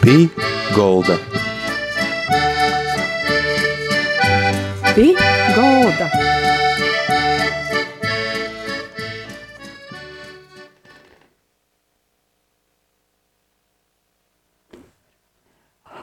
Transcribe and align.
Pī 0.00 0.30
Golda. 0.72 1.14
Pī 4.96 5.10
Golda. 5.52 6.06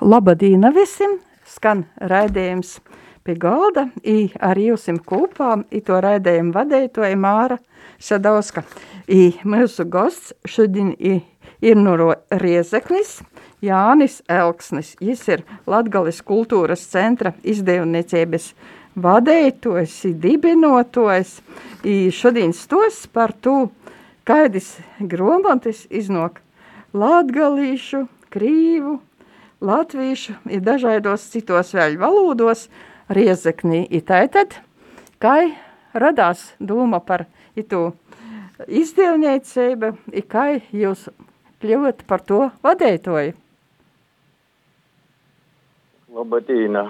Labadīna 0.06 0.70
visiem! 0.76 1.18
Skan 1.48 1.88
raidījums 1.98 2.78
pie 3.26 3.34
galda, 3.34 3.88
i 4.06 4.30
ar 4.38 4.62
jūsim 4.62 5.02
kopā, 5.02 5.56
i 5.74 5.82
to 5.82 5.98
raidījumu 6.06 6.54
vadētoja 6.54 7.18
Māra 7.18 7.58
Sadauska. 7.98 8.62
I 9.10 9.34
mūsu 9.42 9.90
gosts 9.90 10.36
šodien 10.46 10.94
i, 11.00 11.18
ir 11.62 11.78
no 11.78 12.14
Riezeknis, 12.32 13.22
Jānis 13.62 14.22
Elksnis. 14.30 14.96
Jis 15.02 15.24
ir 15.30 15.44
Latgales 15.68 16.22
kultūras 16.26 16.84
centra 16.92 17.34
izdevniecības 17.44 18.52
vadētojs, 18.98 20.00
dibinotojs. 20.22 21.38
Šodien 22.14 22.54
stos 22.54 23.06
par 23.14 23.34
to, 23.34 23.70
kaidis 24.28 24.76
gromantis 25.00 25.86
iznok 25.90 26.42
latgalīšu, 26.98 28.06
krīvu, 28.34 28.98
latviešu, 29.62 30.38
ir 30.52 30.64
dažādos 30.66 31.28
citos 31.32 31.74
vēl 31.76 31.98
valodos, 32.02 32.68
riezeknī 33.10 33.86
tātad, 34.06 34.58
kai 35.22 35.56
radās 35.94 36.52
doma 36.60 37.00
par 37.00 37.26
itu 37.56 37.92
izdevniecību, 38.68 39.94
kai 40.28 40.62
jūs 40.74 41.08
kļuvat 41.62 41.98
par 42.08 42.22
to 42.28 42.40
vadētoju. 42.66 43.34
Labadīna! 46.18 46.84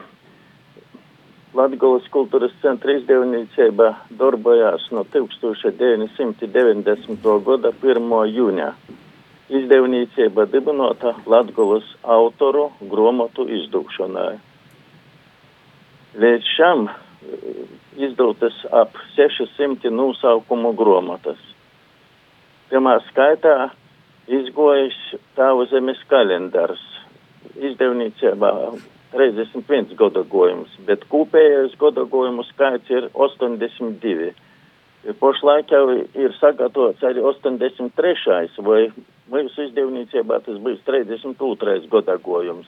Latgulas 1.58 2.06
kultūras 2.14 2.54
centra 2.62 2.92
izdevniecība 3.00 3.88
darbojās 4.20 4.84
no 4.94 5.02
1990. 5.14 7.28
gada 7.48 7.70
1. 7.82 8.16
jūnijā. 8.36 8.72
Izdevniecība 9.48 10.42
dibinota 10.52 11.09
Latgulas 11.26 11.88
autoru 12.04 12.66
gromatu 12.92 13.48
izdūkšanai. 13.58 14.36
Līdz 16.20 16.46
šam 16.58 16.80
izdotas 17.98 18.54
ap 18.72 18.94
600 19.16 19.90
nosaukumu 19.94 20.74
gromatas. 20.78 21.40
Pirmā 22.70 22.98
skaitā 23.08 23.72
izgojis 24.28 24.97
Tāvu 25.38 25.67
zemes 25.72 26.00
kalendārs. 26.11 26.81
Izdevniecībā 27.58 28.52
31 29.14 29.95
godagojums, 29.97 30.73
bet 30.86 31.06
kopējais 31.09 31.78
godagojumu 31.80 32.44
skaits 32.50 32.92
ir 32.92 33.08
82. 33.14 34.34
Pašlaik 35.22 35.72
jau 35.72 35.86
ir 35.95 36.34
sagatavots 36.42 37.06
arī 37.08 37.23
83. 37.23 38.58
vai 38.67 38.81
mūsu 39.31 39.69
izdevniecībā 39.69 40.41
tas 40.45 40.59
būs 40.64 40.81
32. 40.86 41.88
godagojums. 41.94 42.67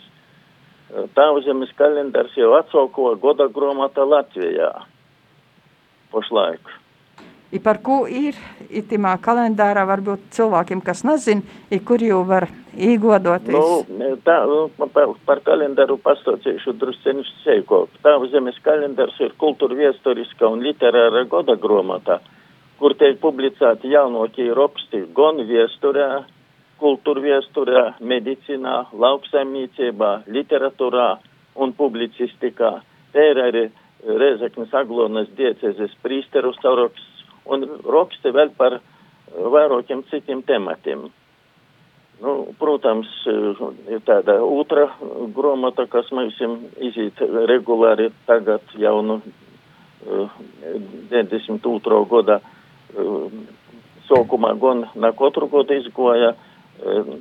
Tāvzemes 1.18 1.74
kalendārs 1.78 2.38
jau 2.40 2.54
atsauko 2.58 3.12
goda 3.22 3.50
gromata 3.54 4.08
Latvijā 4.08 4.72
pašlaik. 6.14 6.72
I 7.50 7.58
par 7.58 7.80
ko 7.82 8.04
ir 8.06 8.36
itimā 8.70 9.16
kalendārā 9.26 9.82
varbūt 9.90 10.28
cilvēkiem, 10.36 10.84
kas 10.86 11.02
nezin, 11.08 11.42
i 11.74 11.80
kur 11.82 12.04
jau 12.06 12.20
var 12.30 12.46
īgodoties? 12.78 13.58
Nu, 13.90 14.10
tā, 14.22 14.38
par, 14.94 15.16
par 15.26 15.42
kalendāru 15.48 15.98
pastācīšu 16.04 16.76
drusceņš 16.78 17.32
seiko. 17.42 17.88
Tāvzemes 18.06 18.60
kalendārs 18.66 19.18
ir 19.26 19.34
kultūra 19.42 19.80
viesturiska 19.82 20.46
un 20.46 20.62
literāra 20.62 21.26
goda 21.32 21.58
gromata, 21.58 22.20
kur 22.78 22.94
tiek 23.02 23.18
publicēti 23.24 23.96
jaunokie 23.96 24.52
raksti 24.54 25.08
gan 25.18 25.42
viesturē, 25.50 26.10
kultūra 26.80 27.26
viesturē, 27.26 27.86
medicīnā, 28.14 28.78
lauksaimniecībā, 28.94 30.14
literatūrā 30.30 31.10
un 31.66 31.74
publicistikā. 31.74 32.76
Te 33.10 33.32
ir 33.34 33.42
arī 33.42 33.70
Rezeknes 34.06 34.72
Aglonas 34.78 35.28
diecezes 35.36 35.98
prīsteru 36.06 36.54
saraksts 36.62 37.09
un 37.50 37.66
raksti 37.86 38.34
vēl 38.36 38.54
par 38.58 38.80
vairākiem 39.30 40.04
citiem 40.10 40.42
tematiem. 40.48 41.08
Nu, 42.20 42.32
protams, 42.60 43.08
ir 43.88 44.02
tāda 44.08 44.42
otra 44.44 44.90
gromata, 45.36 45.86
kas 45.88 46.10
mums 46.12 46.36
izīt 46.84 47.22
regulāri 47.48 48.10
tagad 48.28 48.74
jau 48.76 48.98
nu 49.06 49.22
92. 50.04 52.02
gada 52.12 52.40
sākumā 54.10 54.52
gan 54.60 54.86
na 55.00 55.14
katru 55.16 55.48
gadu 55.52 55.80
izgoja. 55.80 56.34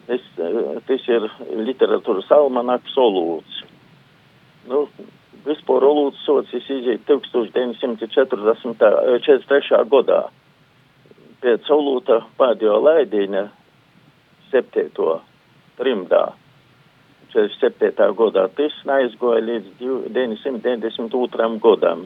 Tas, 0.06 0.26
tas 0.86 1.06
ir 1.10 1.24
literatūras 1.66 2.30
almanaks 2.34 2.94
Olūds. 2.98 3.62
Nu, 4.70 4.84
vispār 5.46 5.84
Olūds 5.84 6.24
socis 6.26 6.70
iziet 6.70 7.00
1943. 7.08 9.84
gadā. 9.92 10.22
Pēc 11.42 11.70
Olūta 11.70 12.20
pēdējo 12.38 12.78
laidīņa 12.82 13.48
7. 14.50 15.20
trimdā. 15.78 16.32
47. 17.32 18.14
gadā 18.18 18.48
tas 18.56 18.74
neizgoja 18.88 19.40
līdz 19.44 19.66
992. 20.14 21.58
gadam. 21.62 22.00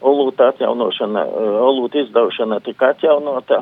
Olūta 0.00 0.48
atjaunošana, 0.50 1.22
Olūta 1.60 1.96
izdaušana 2.02 2.60
tika 2.64 2.84
atjaunota 2.94 3.58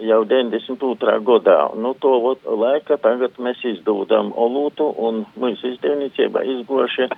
jau 0.00 0.24
92. 0.24 1.20
gadā. 1.24 1.58
Nu, 1.76 1.94
to 2.00 2.36
laika 2.44 2.96
tagad 3.00 3.36
mēs 3.38 3.62
izdodam 3.64 4.32
Olūtu 4.36 4.88
un 5.08 5.24
mūsu 5.40 5.74
izdevniecība 5.74 6.44
izgoši 6.56 7.08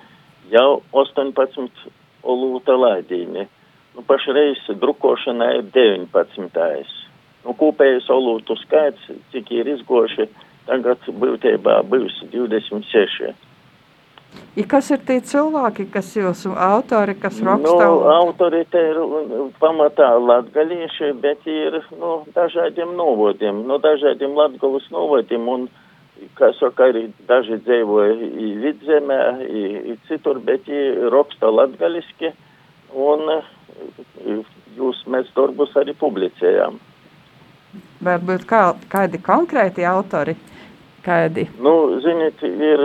jau 0.51 0.81
18 0.91 1.89
Olūta 2.29 2.75
laidīni. 2.75 3.45
Nu, 3.95 4.03
pašreiz 4.07 4.65
drukošana 4.81 5.53
ir 5.57 5.69
19. 5.75 6.95
Nu, 7.45 7.55
kopējais 7.55 8.09
Olūtu 8.11 8.57
skaits, 8.59 9.05
cik 9.31 9.51
ir 9.55 9.69
izgoši, 9.75 10.27
tagad 10.67 11.07
būtībā 11.21 11.79
būs 11.89 12.19
26. 12.33 13.31
I 14.59 14.63
kas 14.67 14.89
ir 14.93 14.99
tie 15.07 15.17
cilvēki, 15.25 15.87
kas 15.93 16.09
jūsu 16.17 16.51
autori, 16.53 17.15
kas 17.17 17.39
raksta? 17.45 17.85
Nu, 17.87 18.01
autori 18.11 18.61
te 18.69 18.81
ir 18.91 18.99
pamatā 19.61 20.09
latgalieši, 20.19 21.13
bet 21.23 21.47
ir 21.49 21.79
nu, 21.97 22.19
dažādiem 22.35 22.91
novodiem, 22.97 23.63
no 23.69 23.79
dažādiem 23.81 24.35
latgalas 24.37 24.85
novodiem, 24.93 25.47
un, 25.49 25.67
kā 26.39 26.51
saka, 26.57 26.89
arī 26.91 27.07
daži 27.29 27.59
dzīvoja 27.65 28.15
i 28.27 28.51
vidzemē, 28.63 29.19
i, 29.45 29.63
i 29.93 29.97
citur, 30.09 30.39
bet 30.43 30.67
viņi 30.67 31.09
raksta 31.13 31.51
latgaliski, 31.53 32.31
un 32.95 33.25
jūs 34.77 35.01
mēs 35.07 35.31
darbus 35.35 35.75
arī 35.79 35.95
publicējām. 35.99 36.79
Varbūt 38.03 38.45
kā, 38.49 38.63
kādi 38.89 39.19
konkrēti 39.21 39.85
autori? 39.85 40.35
Kādi? 41.05 41.45
Nu, 41.63 41.73
ziniet, 42.03 42.41
ir 42.43 42.81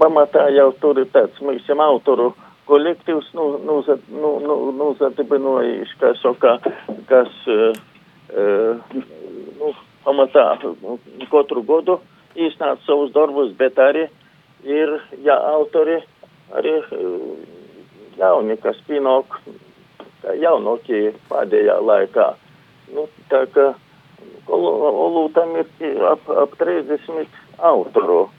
pamatā 0.00 0.48
jau 0.52 0.68
tur 0.82 1.00
ir 1.00 1.08
tāds, 1.14 1.38
mēs 1.40 1.68
autoru 1.80 2.34
kolektīvs, 2.68 3.30
nu, 3.34 3.46
nu, 3.64 3.78
nu, 4.12 4.32
nu, 4.44 4.56
nu 4.76 4.90
zadibinojuši, 4.98 5.96
kā 6.02 6.12
saka, 6.20 6.58
kas, 7.08 7.32
uh, 7.48 8.82
nu, 9.60 9.72
pamatā 10.04 10.44
katru 11.32 11.64
godu 11.64 11.98
īstenāt 12.46 12.84
savus 12.86 13.12
darbus, 13.14 13.52
bet 13.58 13.78
arī 13.82 14.06
ir, 14.64 14.94
ja 15.24 15.36
autori 15.54 15.98
arī 16.56 16.74
jauni, 18.18 18.56
kas 18.62 18.78
pienāk, 18.88 19.38
jaunokie 20.38 21.12
pēdējā 21.30 21.76
laikā. 21.84 22.30
Nu, 22.94 23.06
tā 23.32 23.44
kā 23.54 23.72
Olūtam 24.48 25.52
ir 25.60 26.04
ap, 26.08 26.24
ap 26.32 26.54
30 26.58 27.28
autoru. 27.68 28.30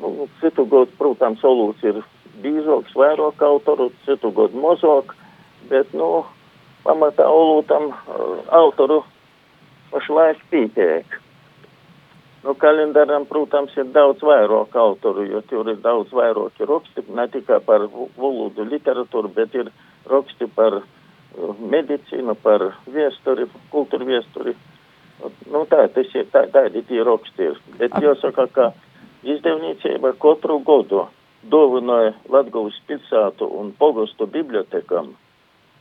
Nu, 0.00 0.28
citu 0.40 0.64
gadu, 0.70 0.94
protams, 0.98 1.42
Olūts 1.44 1.84
ir 1.84 2.00
bīžoks, 2.42 2.94
vairāk 2.96 3.42
autoru, 3.44 3.90
citu 4.06 4.30
gadu 4.32 4.58
mozok, 4.62 5.12
bet, 5.68 5.92
nu, 5.92 6.24
pamatā 6.86 7.26
Olūtam 7.28 7.90
autoru 8.54 9.02
pašlaik 9.92 10.40
pītiek. 10.52 11.18
Nu, 12.44 12.54
kalendāram, 12.54 13.24
protams, 13.26 13.74
ir 13.76 13.88
daudz 13.94 14.22
vairāk 14.22 14.76
autoru, 14.78 15.24
jo 15.26 15.40
tur 15.50 15.68
ir 15.72 15.80
daudz 15.82 16.12
vairāk 16.14 16.60
raksti, 16.70 17.02
ne 17.10 17.26
tikai 17.32 17.58
par 17.66 17.88
valodu 17.90 18.66
literatūru, 18.68 19.32
bet 19.34 19.56
ir 19.58 19.72
raksti 20.06 20.46
par 20.54 20.80
medicīnu, 21.74 22.36
par 22.42 22.68
viesturi, 22.86 23.48
kultūru 23.72 24.06
viesturi. 24.06 24.54
Nu, 25.50 25.64
tā, 25.66 25.88
tas 25.90 26.14
ir, 26.14 26.28
tā, 26.30 26.44
tādi 26.54 26.84
tie 26.86 27.02
raksti 27.02 27.50
ir. 27.50 27.58
Bet 27.80 27.96
jāsaka, 28.02 28.46
ka 28.54 28.70
izdevniecība 29.26 30.14
katru 30.22 30.60
gadu 30.66 31.08
dāvināja 31.50 32.14
Latgulas 32.30 32.78
pilsētu 32.86 33.48
un 33.58 33.72
pogostu 33.78 34.30
bibliotekam 34.30 35.16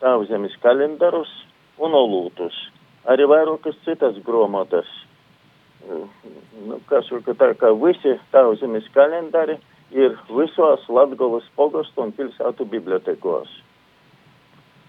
tāvzemes 0.02 0.58
kalendarus 0.64 1.30
un 1.78 1.94
olūtus, 1.98 2.58
arī 3.06 3.30
vairākas 3.30 3.78
citas 3.86 4.18
gromotas. 4.26 4.90
Nu, 6.68 6.80
kas, 6.90 7.10
ka 7.26 7.34
tā 7.38 7.54
kā 7.60 7.72
visi 7.80 8.18
tāvzemes 8.34 8.88
kalendari 8.96 9.58
ir 9.92 10.18
visos 10.30 10.84
Latgulas 10.90 11.46
pogostu 11.56 12.04
un 12.04 12.12
pilsētu 12.12 12.66
bibliotekos. 12.66 13.48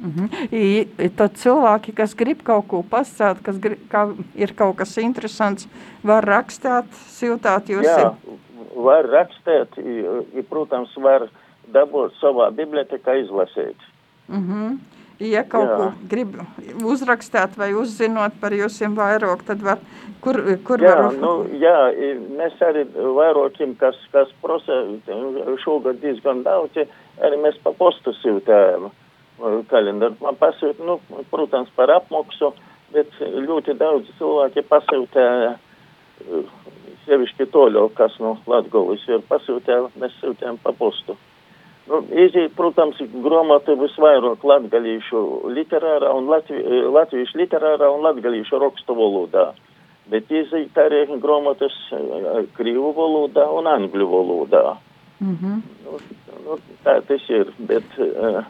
Mm 0.01 0.11
-hmm. 0.11 0.55
I, 0.55 1.09
tad 1.17 1.33
cilvēki, 1.35 1.93
kas 1.93 2.15
grib 2.15 2.43
kaut 2.43 2.69
ko 2.69 2.85
pasakāt, 2.91 3.43
kas 3.43 3.59
grib, 3.59 3.79
kā, 3.91 4.15
ir 4.35 4.55
kaut 4.55 4.77
kas 4.77 4.99
interesants, 4.99 5.69
var 6.05 6.25
rakstīt, 6.25 6.87
siltāt 6.93 7.67
jūs. 7.69 7.85
Jā, 7.85 8.15
var 8.75 9.05
rakstīt, 9.05 9.79
i, 9.79 10.05
i, 10.39 10.43
protams, 10.43 10.97
var 10.97 11.29
dabūt 11.73 12.13
savā 12.21 12.51
bibliotekā 12.51 13.15
izlasīt. 13.23 13.77
Mm 14.29 14.45
-hmm. 14.47 14.79
Ja 15.19 15.43
kaut 15.51 15.67
jā. 15.67 15.77
ko 15.79 16.09
grib 16.11 16.37
uzrakstīt 16.87 17.57
vai 17.59 17.73
uzzinot 17.75 18.37
par 18.39 18.55
jūsiem 18.55 18.95
vairāk, 18.95 19.43
tad 19.49 19.65
var, 19.67 19.81
kur, 20.23 20.39
kur 20.63 20.83
jā, 20.83 20.93
var? 20.95 21.17
Nu, 21.19 21.33
jā, 21.59 21.75
mēs 22.39 22.55
arī 22.63 22.85
vairākiem, 22.95 23.75
kas, 23.81 23.99
kas 24.15 24.31
prosa 24.45 24.79
šogad 25.65 25.99
diezgan 26.05 26.45
daudz, 26.47 26.79
arī 27.19 27.41
mēs 27.43 27.59
pa 27.65 27.75
postu 27.75 28.15
siltējam 28.21 28.93
kalendāru. 29.73 30.15
Man 30.23 30.39
pasūta, 30.39 30.87
nu, 30.87 31.01
protams, 31.33 31.75
par 31.75 31.91
apmaksu, 31.97 32.53
bet 32.95 33.11
ļoti 33.19 33.75
daudz 33.79 34.15
cilvēki 34.21 34.67
pasūtīja 34.71 35.57
sevišķi 37.09 37.49
toļo, 37.51 37.89
kas 37.99 38.15
no 38.23 38.37
Latgolis 38.47 39.03
ir 39.11 39.27
pasūtīja, 39.27 39.89
mēs 39.99 40.15
sūtījām 40.23 40.63
pa 40.63 40.75
postu. 40.79 41.19
Nu, 41.89 42.03
iziet, 42.25 42.53
protams, 42.57 42.99
gromata 43.25 43.73
visvairāk 43.81 44.45
latgalīšu 44.45 45.23
literārā 45.57 46.11
un 46.13 46.29
latvi, 46.29 46.61
latviešu 46.93 47.41
literārā 47.41 47.89
un 47.95 48.05
latgalīšu 48.05 48.61
rakstu 48.61 48.97
valodā. 48.99 49.47
Bet 50.09 50.31
iziet 50.33 50.77
arī 50.81 51.07
gromatas 51.21 51.75
krīvu 52.57 52.93
valodā 52.97 53.49
un 53.53 53.67
angļu 53.69 54.07
valodā. 54.13 54.77
Mm 55.21 55.35
-hmm. 55.41 55.63
nu, 55.85 55.99
nu, 56.45 56.59
tā 56.85 57.01
tas 57.09 57.25
ir, 57.29 57.49
bet 57.59 57.99
uh, 57.99 58.45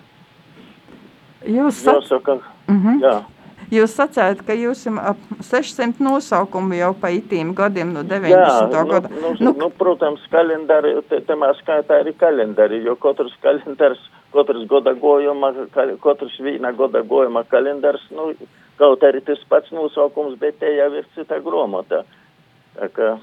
Jūs, 1.46 1.84
jāsaka, 1.86 2.40
mm 2.66 2.78
-hmm. 2.82 3.00
jā. 3.02 3.22
Jūs 3.68 3.92
sacījāt, 3.98 4.40
ka 4.48 4.54
jums 4.56 4.84
ir 4.88 4.98
ap 5.10 5.24
600 5.44 6.00
nosaukumu 6.00 6.78
jau 6.78 6.92
pa 6.96 7.10
itīm 7.12 7.50
gadiem 7.56 7.92
no 7.92 8.04
90. 8.06 8.32
Jā, 8.32 8.84
gada. 8.88 9.10
Nu, 9.12 9.34
nu, 9.40 9.54
nu, 9.60 9.68
protams, 9.76 10.22
kalendāri, 10.32 10.94
te, 11.10 11.20
temā 11.28 11.50
skaitā 11.60 12.00
arī 12.00 12.14
kalendāri, 12.16 12.80
jo 12.86 12.96
katrs 13.02 13.34
kalendārs, 13.44 14.00
katrs 14.32 14.64
goda 14.70 14.94
gojuma, 14.96 15.52
katrs 15.74 16.38
vīna 16.40 16.72
goda 16.76 17.04
gojuma 17.04 17.44
kalendārs, 17.52 18.06
nu, 18.14 18.30
kaut 18.80 19.04
arī 19.04 19.20
tas 19.26 19.42
pats 19.50 19.74
nosaukums, 19.74 20.38
bet 20.40 20.62
te 20.62 20.72
jau 20.78 20.88
ir 20.96 21.10
cita 21.16 21.42
gromota. 21.44 22.06
Tā 22.78 22.88
kā, 22.94 23.16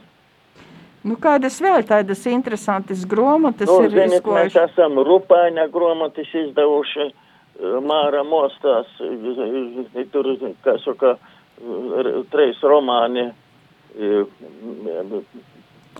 Nu, 1.06 1.20
kādas 1.22 1.60
vēl 1.62 1.84
tādas 1.86 2.24
interesantas 2.26 3.04
gromatas 3.06 3.70
nu, 3.70 3.84
ir 3.86 3.92
zināt, 3.94 4.26
mēs 4.26 4.56
esam 4.58 4.98
Rupāņa 5.06 5.68
gromatis 5.74 6.32
izdevuši. 6.34 7.12
Māra 7.62 8.24
mostās, 8.28 8.88
tur, 10.12 10.28
kā 10.66 10.76
saka, 10.84 11.16
treis 12.32 12.60
romāni. 12.64 13.30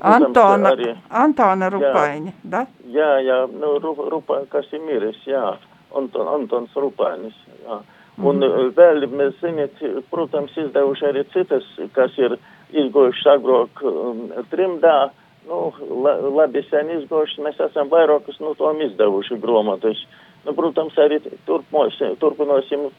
Antona, 0.04 0.74
arī, 0.76 0.90
Antona 1.16 1.70
Rupaiņa, 1.72 2.34
da? 2.44 2.66
jā, 2.92 3.12
jā, 3.24 3.38
nu, 3.48 3.78
Rupa, 3.80 4.42
kas 4.52 4.68
ir 4.76 4.82
miris, 4.84 5.22
jā, 5.24 5.54
Anton, 5.96 6.28
Antons 6.28 6.76
Rupainis, 6.76 7.38
jā. 7.64 7.80
Un 8.18 8.38
mm 8.40 8.44
-hmm. 8.44 8.74
vēl 8.76 9.08
mēs, 9.12 9.34
ziniet, 9.42 9.76
protams, 10.10 10.58
izdevuši 10.58 11.06
arī 11.06 11.24
citas, 11.34 11.64
kas 11.92 12.18
ir 12.18 12.38
izgojuši 12.72 13.30
agrāk 13.30 13.82
um, 13.84 14.32
trimdā, 14.52 15.10
nu, 15.48 15.72
la, 16.04 16.16
labi 16.42 16.64
sen 16.70 16.92
izgojuši, 17.00 17.44
mēs 17.46 17.60
esam 17.70 17.90
vairākus 17.92 18.40
no 18.44 18.54
tom 18.60 18.82
izdevuši 18.86 19.40
gromatus. 19.42 20.06
Nu, 20.46 20.54
protams, 20.54 20.98
arī 21.02 21.20
turpmosim, 21.48 22.16
turpinosim 22.22 22.90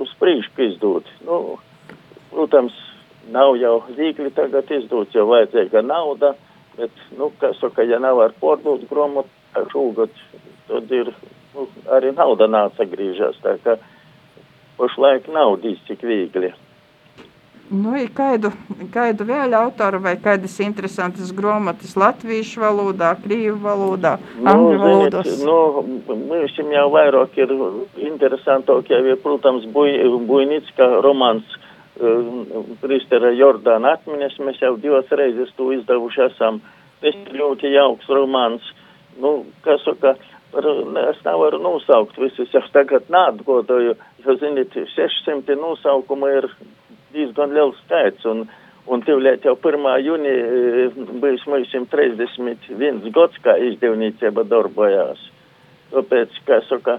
uz 0.00 0.12
priekšu 0.20 0.68
izdot. 0.70 1.08
Nu, 1.26 1.58
protams, 2.32 2.76
nav 3.32 3.56
jau 3.60 3.80
viegli 3.96 4.30
tagad 4.34 4.70
izdot, 4.72 5.14
jo 5.14 5.26
vajadzīga 5.30 5.82
nauda, 5.84 6.34
bet, 6.76 6.92
nu, 7.18 7.30
kā 7.40 7.52
saka, 7.60 7.84
ja 7.84 8.00
nav 8.02 8.20
ar 8.24 8.36
pārdot 8.40 8.86
gromatu, 8.90 9.32
šogad, 9.72 10.12
tad 10.68 10.90
ir, 10.92 11.12
nu, 11.54 11.66
arī 11.96 12.12
nauda 12.16 12.48
nāca 12.50 12.84
grīžās, 12.88 13.38
tā 13.44 13.56
ka 13.64 13.78
pašlaik 14.76 15.28
nav 15.32 15.56
dīs 15.62 15.80
cik 15.88 16.04
viegli. 16.04 16.52
Nu, 17.66 17.96
ir 17.98 18.12
kādu, 18.14 18.52
kādu 18.94 19.24
vēl 19.26 19.54
autoru 19.58 19.98
vai 20.04 20.12
kādas 20.22 20.54
interesantas 20.62 21.32
gromatas 21.34 21.96
latviešu 21.98 22.62
valodā, 22.62 23.08
krīvu 23.24 23.56
valodā, 23.64 24.12
angļu 24.38 24.76
valodos? 24.78 25.30
Nu, 25.42 25.56
mums 26.06 26.54
jau 26.54 26.84
vairāk 26.94 27.34
ir 27.42 27.54
interesantāk, 28.06 28.92
ir, 28.94 29.16
protams, 29.24 29.66
buj, 29.74 29.96
Bujnicka 30.28 30.88
romāns 31.02 31.58
uh, 31.98 32.70
Kristera 32.84 33.34
Jordāna 33.34 33.96
atmiņas, 33.98 34.38
mēs 34.46 34.62
jau 34.62 34.76
divas 34.78 35.10
reizes 35.10 35.50
to 35.58 35.72
izdevuši 35.74 36.26
esam. 36.28 36.62
Tas 37.02 37.18
ir 37.18 37.34
ļoti 37.34 37.74
jauks 37.74 38.06
romāns. 38.14 38.70
Nu, 39.18 39.40
kas 39.66 39.82
saka, 39.82 40.14
es 40.54 41.20
nevaru 41.26 41.58
nosaukt 41.66 42.14
visus, 42.20 42.52
jau 42.54 42.62
tagad 42.72 43.10
nātgodoju, 43.10 43.98
jo, 44.22 44.38
ziniet, 44.38 44.78
600 44.94 45.58
nosaukuma 45.58 46.30
ir 46.38 46.52
diezgan 47.14 47.54
liels 47.54 47.78
skaits. 47.84 48.24
Un, 48.28 48.46
un 48.86 49.02
tūlīt 49.06 49.46
jau 49.46 49.56
1. 49.58 49.86
jūnija 50.06 50.90
bijis 51.22 51.46
mums 51.50 51.74
31 51.92 53.10
gads, 53.14 53.42
kā 53.44 53.56
izdevniecība 53.70 54.46
darbojās. 54.50 55.20
Tāpēc, 55.92 56.40
kā 56.48 56.60
saka, 56.66 56.98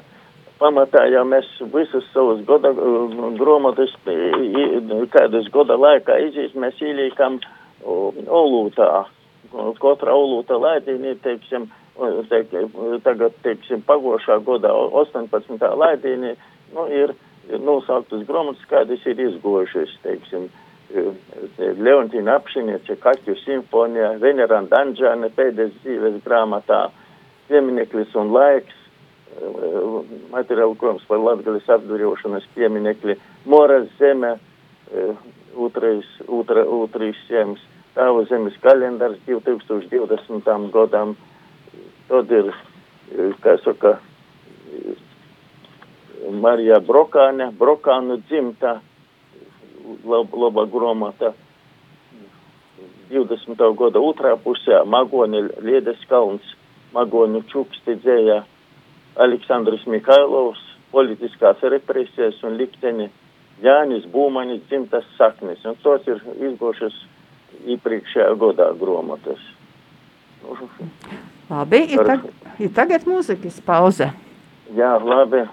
pamatā 0.61 1.05
jau 1.11 1.23
mēs 1.27 1.47
visus 1.73 2.07
savus 2.13 2.41
goda 2.47 2.71
gromatus, 3.37 3.93
kādas 5.13 5.49
goda 5.53 5.77
laikā 5.77 6.17
izīs, 6.27 6.55
mēs 6.55 6.79
ieliekam 6.81 7.39
olūtā. 7.85 9.05
Katra 9.79 10.11
olūta 10.11 10.57
laidīnī, 10.59 11.13
teiksim, 11.23 11.69
teik, 12.31 12.51
tagad, 13.05 13.35
teiksim, 13.45 13.83
pagošā 13.87 14.41
godā 14.43 14.73
18. 14.73 15.69
laidīnī, 15.83 16.33
nu, 16.75 16.87
ir 16.91 17.13
nosauktas 17.63 18.25
grāmatas, 18.27 18.63
kādas 18.69 19.03
ir 19.07 19.19
izgojušas, 19.27 19.93
teiksim, 20.03 20.49
Leontīna 21.57 22.37
apšiniece, 22.39 22.95
Kaķu 23.03 23.35
simfonija, 23.41 24.13
Veneranda 24.21 24.79
Anģāne 24.85 25.29
pēdējais 25.35 25.75
dzīves 25.83 26.21
grāmatā, 26.23 26.85
piemineklis 27.49 28.13
un 28.15 28.31
laiks, 28.35 28.75
materiālu 30.31 30.77
krājums 30.79 31.03
par 31.09 31.19
Latgales 31.19 31.67
apdurjošanas 31.75 32.47
pieminekli, 32.55 33.17
Moras 33.45 33.89
zeme, 33.99 34.37
otrais, 35.67 36.07
otra, 36.31 36.63
otrais 36.63 37.19
zemes, 37.27 37.63
Tāvu 37.97 38.27
zemes 38.29 38.53
kalendārs 38.61 39.17
2020. 39.25 40.67
gadam, 40.69 41.15
tad 42.05 42.29
ir, 42.29 42.51
kā 43.41 43.55
saka, 43.63 43.95
Marija 46.31 46.79
Brokāne, 46.79 47.51
Brokānu 47.55 48.21
dzimta, 48.27 48.79
lab, 50.05 50.33
laba 50.33 50.65
gromata. 50.65 51.33
20. 53.09 53.55
gada 53.79 53.99
otrā 54.03 54.33
pusē 54.43 54.81
Magoni 54.85 55.45
Liedes 55.63 56.01
kalns, 56.09 56.43
Magoni 56.91 57.39
čuksti 57.47 57.95
dzēja 58.03 58.41
Aleksandrs 59.23 59.85
Mihailovs, 59.87 60.59
politiskās 60.91 61.63
represijas 61.63 62.41
un 62.43 62.57
likteni 62.59 63.07
Jānis 63.63 64.05
Būmanis 64.11 64.65
dzimtas 64.67 65.07
saknes. 65.17 65.63
Un 65.65 65.79
tos 65.83 66.03
ir 66.07 66.19
izgošas 66.49 66.97
iepriekšējā 67.65 68.33
gadā 68.41 68.73
gromatas. 68.79 69.39
Labi, 71.49 71.79
ir, 71.95 72.03
tag, 72.05 72.27
ir 72.61 72.73
tagad 72.75 73.07
mūzikas 73.07 73.61
pauze. 73.65 74.11
Jā, 74.75 74.97
labi. 74.99 75.45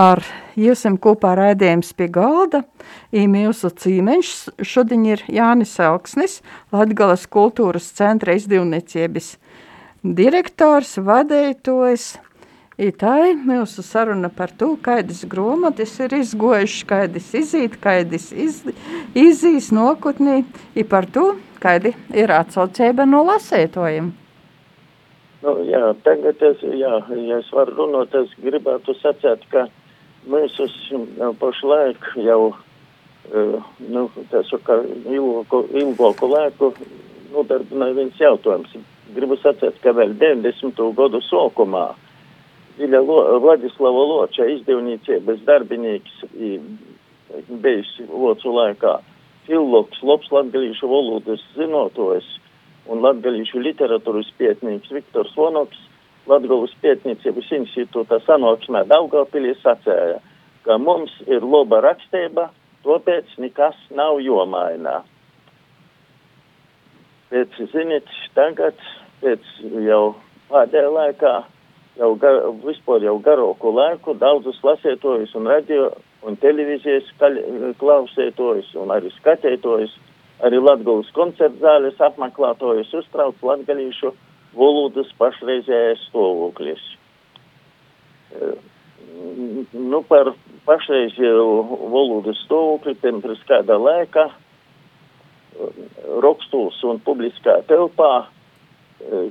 Ar 0.00 0.22
jūsim 0.58 0.96
kopā 1.00 1.34
raidījums 1.38 1.92
pie 1.96 2.08
galda. 2.12 2.62
Mūsu 3.12 3.70
cīmeņš 3.82 4.32
šodien 4.64 5.04
ir 5.08 5.24
Jānis 5.28 5.76
Elksnis, 5.82 6.40
Latgalas 6.72 7.26
kultūras 7.30 7.90
centra 7.98 8.36
izdevniecības 8.38 9.34
direktors, 10.02 10.96
vadētājs. 11.04 12.10
Itai 12.80 13.34
mūsu 13.36 13.82
saruna 13.84 14.30
par 14.32 14.54
to, 14.56 14.70
kādas 14.80 15.26
grāmatas 15.28 15.98
ir 16.00 16.14
izgojušas, 16.16 16.86
kādas 16.88 17.26
izīt, 17.36 17.74
kādas 17.82 18.30
iz, 18.32 18.62
izīs 19.12 19.68
nokutnī, 19.76 20.46
i 20.72 20.86
par 20.88 21.04
to, 21.12 21.34
kādi 21.60 21.92
ir 22.16 22.32
atsaucība 22.32 23.04
no 23.04 23.20
lasētojiem. 23.28 24.08
Nu, 25.44 25.52
jā, 25.68 25.82
tagad 26.06 26.40
es, 26.44 26.64
jā, 26.80 26.94
ja 27.20 27.42
es 27.42 27.52
varu 27.52 27.76
runāt, 27.82 28.16
es 28.16 28.32
gribētu 28.40 28.96
sacēt, 29.02 29.44
ka 29.52 29.66
mēs 30.28 30.58
esam 30.60 31.06
pašlaik 31.40 32.10
jau, 32.20 32.52
uh, 32.52 33.70
nu, 33.88 34.06
saka, 34.50 34.82
ilgāku, 35.08 35.64
ilgāku 35.82 36.30
laiku 36.30 36.74
nodarbināja 37.32 37.96
viens 37.98 38.20
jautājums. 38.20 38.76
Gribu 39.14 39.38
sacēt, 39.40 39.80
ka 39.82 39.94
vēl 39.96 40.14
90. 40.18 40.84
gadu 40.94 41.22
sākumā 41.26 41.88
Viļa 42.80 43.00
Lo, 43.04 43.16
Vladislava 43.42 44.04
Loča 44.08 44.46
izdevniecības 44.54 45.42
darbinīgs 45.44 46.20
bijusi 47.50 48.06
Locu 48.08 48.54
laikā 48.54 48.94
filologs, 49.48 50.00
labs 50.06 50.30
latgalīšu 50.32 50.88
valodas 50.88 51.42
zinotojs 51.56 52.28
un 52.90 53.02
latgalīšu 53.04 53.60
literatūras 53.66 54.30
pietnīgs 54.38 54.92
Viktors 54.94 55.34
Vonoks 55.36 55.80
Latgalas 56.28 56.72
pietniecības 56.82 57.48
institūta 57.56 58.20
sanāksmē 58.26 58.84
Daugavpilī 58.90 59.54
sacēja, 59.62 60.18
ka 60.66 60.76
mums 60.78 61.12
ir 61.26 61.44
loba 61.44 61.80
rakstība, 61.84 62.50
tāpēc 62.84 63.38
nekas 63.40 63.78
nav 63.96 64.20
jomainā. 64.24 65.00
Pēc, 67.30 67.56
ziniet, 67.72 68.10
tagad, 68.34 68.76
pēc 69.22 69.46
jau 69.86 70.04
pēdējā 70.50 70.92
laikā, 70.92 71.34
jau 72.00 72.12
gar, 72.20 72.40
vispār 72.64 73.04
jau 73.06 73.16
garāku 73.22 73.72
laiku, 73.76 74.16
daudzus 74.18 74.60
lasētojus 74.66 75.34
un 75.38 75.50
radio 75.50 75.90
un 76.26 76.36
televīzijas 76.40 77.08
klausētojus 77.80 78.74
un 78.80 78.92
arī 78.92 79.12
skatētojus 79.16 79.94
arī 80.44 80.60
Latgulas 80.60 81.08
koncertu 81.16 81.60
zāles 81.62 82.00
apmeklētājus 82.00 82.92
uztrauc 83.02 83.40
latgalīšu 83.44 84.12
valodas 84.56 85.10
pašreizējais 85.18 86.02
stāvoklis. 86.08 86.82
Eh, 88.34 88.56
nu, 89.74 90.02
par 90.08 90.32
pašreizēju 90.66 91.46
valodas 91.92 92.40
stāvokli 92.46 92.96
pirms 93.02 93.42
kāda 93.48 93.78
laika 93.80 94.28
eh, 94.30 95.80
rakstos 96.24 96.82
un 96.86 97.02
publiskā 97.06 97.60
telpā 97.70 98.12
eh, 99.04 99.30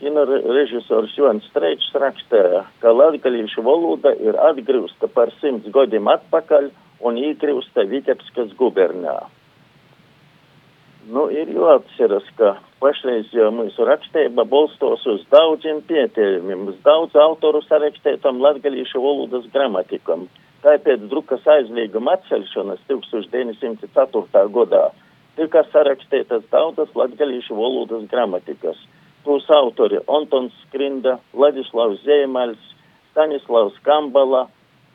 kino 0.00 0.24
režisors 0.26 1.14
Jonas 1.16 1.46
Streičs 1.50 1.92
rakstīja, 1.94 2.64
ka 2.82 2.92
latgalīšu 2.92 3.62
valoda 3.64 4.14
ir 4.20 4.36
atgriezta 4.50 5.08
par 5.08 5.32
simts 5.40 5.70
gadiem 5.72 6.10
atpakaļ 6.10 6.68
un 7.04 7.20
iekļūsta 7.20 7.86
Vitebskas 7.90 8.52
gubernijā. 8.58 9.22
Nu, 11.04 11.26
ir 11.28 11.50
jāatceras, 11.52 12.24
ka 12.38 12.54
pašreiz 12.80 13.28
jau 13.36 13.50
mūsu 13.52 13.84
rakstība 13.84 14.46
balstos 14.48 15.02
uz 15.10 15.20
daudziem 15.32 15.82
pieteikumiem, 15.84 16.62
uz 16.72 16.78
daudz 16.86 17.12
autoru 17.20 17.60
sarakstētam 17.66 18.40
latgalīšu 18.40 19.02
valodas 19.04 19.44
gramatikam. 19.52 20.24
Tāpēc 20.64 21.04
drukas 21.10 21.44
aizlieguma 21.56 22.16
atcelšanas 22.16 22.80
1904. 22.88 24.46
gadā 24.56 24.84
tika 25.36 25.66
sarakstētas 25.74 26.48
daudzas 26.48 26.96
latgalīšu 26.96 27.56
valodas 27.58 28.08
gramatikas. 28.08 28.80
Tos 29.28 29.44
autori 29.52 30.00
Antons 30.08 30.56
Skrinda, 30.64 31.18
Ladislavs 31.36 32.00
Zēmaļs, 32.08 32.60
Stanislavs 33.12 33.76
Kambala, 33.84 34.46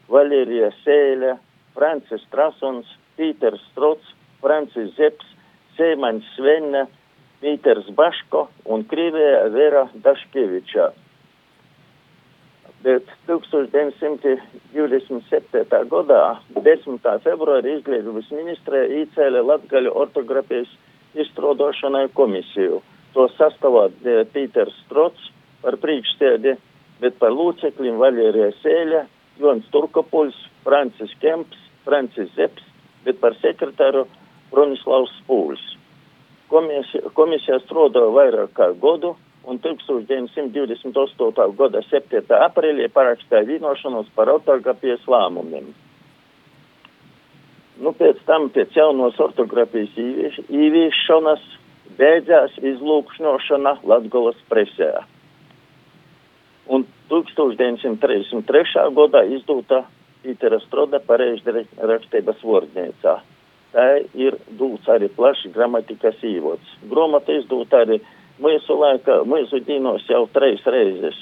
Valērija 0.10 0.72
Sēļa, 0.82 1.36
Francis 1.78 2.26
Trasons, 2.34 2.90
Pīters 3.18 3.62
Strots, 3.70 4.16
Francis 4.42 4.96
Zeps, 4.98 5.36
Seimaņš 5.80 6.26
Svenna, 6.36 6.84
Pīters 7.40 7.88
Baško 7.96 8.50
un 8.68 8.84
Krīvijā 8.92 9.48
Vera 9.54 9.86
Daškevičā. 10.04 10.90
Bet 12.84 13.08
1927. 13.28 15.80
gadā 15.92 16.24
10. 16.56 17.00
februārī 17.24 17.70
izglītības 17.78 18.28
ministrē 18.36 18.80
īcēla 19.02 19.42
Latgaļu 19.48 19.92
ortografijas 20.04 20.72
izstrādošanai 21.20 22.08
komisiju. 22.16 22.76
To 23.16 23.22
sastāvā 23.38 23.84
Pīters 24.34 24.76
Strots 24.86 25.22
par 25.64 25.74
priekšstēdi, 25.82 26.52
bet 27.00 27.14
par 27.24 27.32
lūcekļiem 27.36 27.96
Valērija 28.00 28.52
Sēļa, 28.60 29.02
Jons 29.40 29.66
Turkopuls, 29.72 30.38
Francis 30.64 31.14
Kemps, 31.24 31.58
Francis 31.88 32.30
Zeps, 32.36 32.64
bet 33.06 33.16
par 33.24 33.34
sekretāru 33.40 34.02
Bronislavs 34.52 35.14
Spūls. 35.22 35.62
Komisija, 36.50 37.12
komisija 37.14 37.60
strādāja 37.66 38.10
vairāk 38.14 38.56
kā 38.58 38.72
godu 38.82 39.14
un 39.50 39.60
1928. 39.62 41.46
gada 41.58 41.82
7. 41.90 42.24
aprīlī 42.48 42.90
parakstīja 42.94 43.46
vienošanos 43.48 44.10
par 44.16 44.32
ortografijas 44.34 45.06
lēmumiem. 45.10 45.70
Nu, 47.80 47.94
pēc 47.96 48.20
tam, 48.28 48.50
pēc 48.52 48.76
jaunos 48.76 49.20
ortografijas 49.24 49.94
īviešanas, 50.50 51.46
beidzās 52.00 52.58
izlūkšņošana 52.60 53.78
Latgolas 53.88 54.40
presē. 54.52 54.92
Un 56.70 56.86
1933. 57.10 58.86
gadā 58.98 59.24
izdota 59.38 59.86
Pītera 60.20 60.60
Stroda 60.66 61.00
pareizrakstības 61.08 62.44
vārdnīcā 62.44 63.20
tā 63.74 63.88
ir 64.18 64.38
dūts 64.60 64.90
arī 64.90 65.10
plašs 65.16 65.50
gramatikas 65.56 66.22
īvots. 66.26 66.78
Gromata 66.92 67.36
izdūt 67.40 67.74
arī 67.78 68.00
mūsu 68.42 68.78
laikā, 68.80 69.22
mūsu 69.30 69.62
dīnos 69.66 70.08
jau 70.10 70.26
treis 70.34 70.64
reizes. 70.66 71.20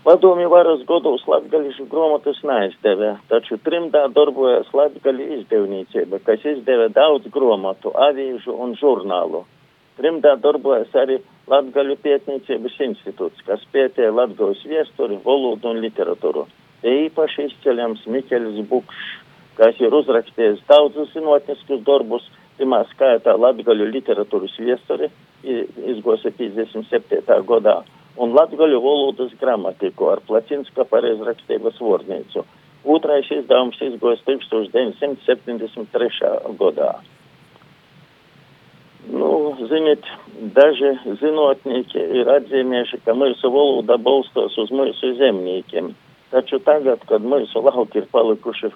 Padomju 0.00 0.48
varas 0.48 0.80
godos 0.88 1.26
latgalīšu 1.28 1.84
gromatas 1.90 2.38
neizdevē, 2.40 3.18
taču 3.28 3.58
trimdā 3.60 4.06
darbojas 4.14 4.70
latgali 4.72 5.26
izdevniecība, 5.36 6.22
kas 6.24 6.46
izdevē 6.54 6.88
daudz 6.96 7.28
gromatu, 7.34 7.92
avīžu 8.08 8.56
un 8.64 8.72
žurnālu. 8.80 9.44
Trimdā 10.00 10.38
darbojas 10.40 10.94
arī 10.96 11.18
Latgaļu 11.50 11.96
pietniecības 12.00 12.76
institūts, 12.86 13.42
kas 13.44 13.64
pētē 13.74 14.06
Latgaļus 14.14 14.62
viesturi, 14.70 15.18
valodu 15.24 15.68
un 15.68 15.80
literatūru. 15.84 16.46
Te 16.80 16.92
īpaši 17.08 17.50
izceļams 17.50 18.06
Mikeļs 18.08 18.62
Bukšs 18.70 19.08
kas 19.60 19.76
ir 19.84 19.92
uzrakstījis 19.92 20.62
daudzus 20.70 21.12
zinātniskus 21.12 21.82
darbus, 21.84 22.24
pirmā 22.56 22.80
skaitā 22.94 23.34
latgaļu 23.36 23.90
literatūras 23.92 24.56
viestori, 24.60 25.10
izgosa 25.44 26.32
57. 26.38 27.44
gadā, 27.50 27.76
un 28.20 28.28
latgaļu 28.36 28.80
valodas 28.84 29.32
gramatiku 29.40 30.10
ar 30.14 30.20
Placinska 30.28 30.82
pareizrakstības 30.88 31.76
vārnīcu. 31.80 32.44
Otrais 32.88 33.28
izdevums 33.28 33.76
izgojas 33.84 34.22
1973. 34.24 36.56
gadā. 36.60 36.92
Nu, 39.10 39.56
ziniet, 39.68 40.04
daži 40.56 40.90
zinātnieki 41.20 42.00
ir 42.20 42.26
atzīmējuši, 42.32 42.96
ka 43.04 43.12
mūsu 43.16 43.46
valoda 43.52 43.96
balstos 44.00 44.56
uz 44.60 44.70
mūsu 44.72 45.14
zemniekiem. 45.20 45.86
Taču 46.30 46.58
tagad, 46.64 46.98
kad 47.08 47.20
mūsu 47.26 47.60
lauki 47.64 47.98
ir 48.00 48.06
palikuši 48.12 48.68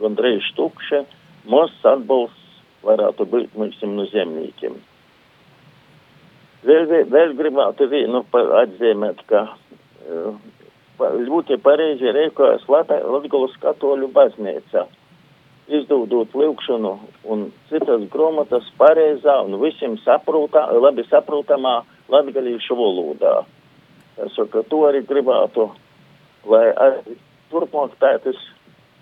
gandrīz 0.00 0.50
tukša, 0.56 1.04
mūsu 1.50 1.88
atbalsts 1.90 2.60
varētu 2.86 3.26
būt 3.30 3.56
mums 3.58 3.80
no 3.82 4.06
zemniekiem. 4.10 4.76
Vēl, 6.66 6.90
vēl 7.12 7.34
gribētu 7.38 7.86
vienu 7.90 8.24
atzīmēt, 8.34 9.22
ka 9.30 9.42
uh, 9.52 10.38
ļoti 10.98 11.58
pareizi 11.62 12.10
rēkojas 12.16 12.66
Latgulas 12.68 13.54
katoļu 13.62 14.08
baznīca, 14.14 14.86
izdodot 15.66 16.34
lūkšanu 16.34 16.92
un 17.26 17.46
citas 17.70 18.06
grāmatas 18.10 18.66
pareizā 18.78 19.40
un 19.44 19.58
visiem 19.62 19.98
saprotā, 20.04 20.66
labi 20.72 21.04
saprotamā 21.10 21.80
latgalīšu 22.10 22.78
valodā. 22.78 23.40
Es 24.24 24.34
saku, 24.34 24.62
to 24.70 24.86
arī 24.88 25.02
gribētu, 25.04 25.68
lai 26.48 26.70
turpmāk 27.50 27.98
tādas 28.00 28.38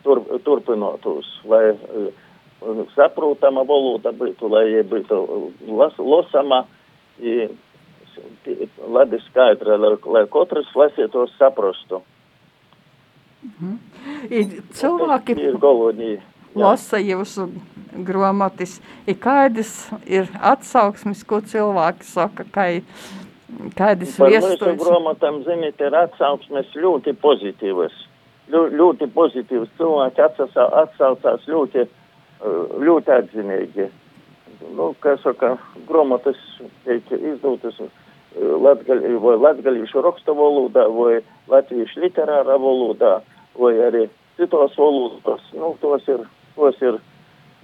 tur, 0.05 0.23
turpinotos, 0.45 1.29
lai 1.51 1.73
uh, 1.75 2.13
saprotama 2.95 3.65
valoda 3.69 4.13
būtu, 4.15 4.49
lai 4.49 4.83
būtu 4.89 5.21
las, 5.77 5.97
losama, 5.99 6.65
labi 8.97 9.21
skaidra, 9.29 9.79
lai, 9.81 9.95
lai 10.17 10.25
katrs 10.33 10.71
lasītos 10.77 11.35
saprastu. 11.39 12.03
Mhm. 13.45 13.75
Ir 14.33 14.63
cilvēki 14.73 15.37
ir 15.37 15.59
galvenī. 15.61 16.15
Lasa 16.55 17.01
jūsu 17.03 17.49
grāmatas, 18.07 18.79
ir 19.11 19.17
kādas 19.19 19.73
ir 20.07 20.29
atsauksmes, 20.39 21.25
ko 21.27 21.41
cilvēki 21.43 22.07
saka, 22.07 22.47
ka 22.55 22.67
kādas 23.75 24.15
vēstures. 24.23 24.61
Par 24.61 24.71
mūsu 24.71 24.85
grāmatām, 24.85 25.41
ziniet, 25.47 25.83
ir 25.83 25.97
atsauksmes 25.99 26.71
ļoti 26.79 27.17
pozitīvas. 27.19 27.97
Ļu, 28.53 28.67
ļoti 28.77 29.09
pozitīvas. 29.15 29.71
Cilvēki 29.79 30.25
atsasā, 30.25 30.67
atsaucās 30.83 31.47
ļoti, 31.49 31.87
ļoti 32.85 33.15
atzinīgi. 33.19 33.89
Nu, 34.77 34.93
kā 35.01 35.17
saka, 35.23 35.55
grāmatas 35.89 36.41
tiek 36.85 37.09
izdotas 37.17 37.79
latgaļ, 38.35 39.07
vai 39.23 39.35
latgaļīšu 39.39 40.03
raksta 40.05 40.35
valodā, 40.37 40.87
vai 40.93 41.19
latviešu 41.53 42.03
literārā 42.05 42.57
valodā, 42.61 43.17
vai 43.59 43.75
arī 43.89 44.07
citos 44.37 44.77
valodos. 44.79 45.45
Nu, 45.55 45.75
tos 45.81 46.09
ir, 46.11 46.25
tos 46.57 46.81
ir 46.83 47.01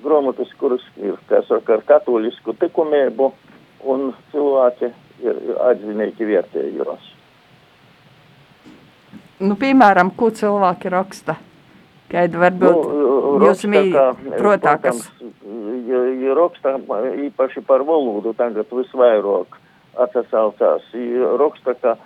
grāmatas, 0.04 0.52
kuras 0.60 0.84
ir, 1.00 1.18
kā 1.28 1.42
saka, 1.48 1.78
ar 1.78 1.86
katolisku 1.88 2.56
likumību, 2.60 3.32
un 3.90 4.12
cilvēki 4.32 4.92
ir 5.24 5.40
atzinīgi 5.70 6.28
vērtējos. 6.30 7.19
Nu, 9.40 9.56
piemēram, 9.56 10.10
ko 10.20 10.28
cilvēki 10.36 10.90
raksta? 10.92 11.38
Kāda 12.10 12.42
varbūt 12.42 12.76
nu, 12.76 13.38
jūs 13.46 13.62
protams. 14.36 15.06
Raksta 16.40 16.74
īpaši 17.24 17.62
par 17.64 17.84
valodu 17.88 18.34
tagad 18.36 18.68
visvairāk 18.74 19.56
atsaucās. 20.04 20.84
Raksta, 21.40 21.74
ka 21.80 21.96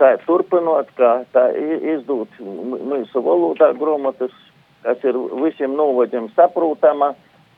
tā 0.00 0.10
ir 0.16 0.26
turpinot, 0.26 0.90
ka 0.98 1.12
tā 1.36 1.46
izdūt 1.94 2.40
mūsu 2.42 3.22
valodā 3.22 3.70
grāmatas, 3.78 4.34
kas 4.82 5.06
ir 5.06 5.18
visiem 5.38 5.78
novadiem 5.78 6.32
saprotama, 6.34 7.12